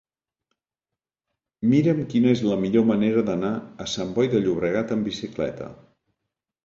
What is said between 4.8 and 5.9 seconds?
amb bicicleta.